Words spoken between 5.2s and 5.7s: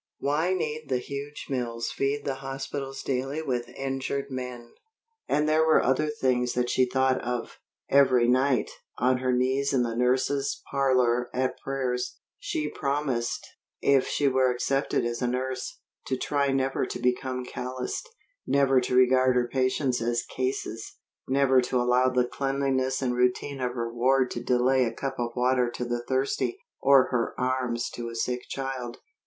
And there